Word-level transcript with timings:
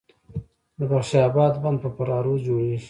د 0.77 0.79
بخش 0.91 1.09
اباد 1.29 1.53
بند 1.63 1.77
په 1.83 1.89
فراه 1.95 2.21
رود 2.25 2.39
جوړیږي 2.47 2.77